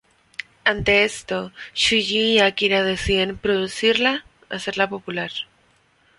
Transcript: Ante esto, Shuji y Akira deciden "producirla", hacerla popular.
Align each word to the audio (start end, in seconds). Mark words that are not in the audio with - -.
Ante 0.63 1.03
esto, 1.03 1.51
Shuji 1.75 2.33
y 2.33 2.39
Akira 2.39 2.81
deciden 2.83 3.37
"producirla", 3.37 4.25
hacerla 4.49 4.89
popular. 4.89 5.29